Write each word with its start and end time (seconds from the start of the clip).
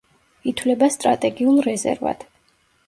ითვლება 0.51 0.89
სტრატეგიულ 0.95 1.63
რეზერვად. 1.69 2.29